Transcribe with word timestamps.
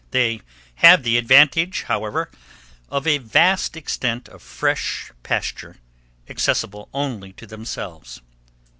They 0.09 0.41
have 0.77 1.03
the 1.03 1.19
advantage, 1.19 1.83
however, 1.83 2.31
of 2.89 3.05
a 3.05 3.19
vast 3.19 3.77
extent 3.77 4.27
of 4.29 4.41
fresh 4.41 5.11
pasture, 5.21 5.77
accessible 6.27 6.89
only 6.91 7.33
to 7.33 7.45
themselves. 7.45 8.19